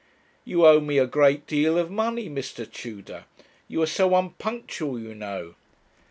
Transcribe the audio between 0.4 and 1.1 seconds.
You owe me a